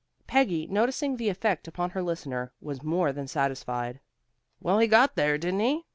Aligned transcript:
Peggy, 0.25 0.65
noticing 0.65 1.15
the 1.17 1.29
effect 1.29 1.67
upon 1.67 1.91
her 1.91 2.01
listener, 2.01 2.53
was 2.59 2.81
more 2.81 3.13
than 3.13 3.27
satisfied. 3.27 3.99
"Well, 4.59 4.79
he 4.79 4.87
got 4.87 5.15
there, 5.15 5.37
didn't 5.37 5.59
he?" 5.59 5.85